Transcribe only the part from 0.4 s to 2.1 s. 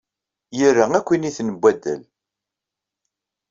Yera akk initen n waddal.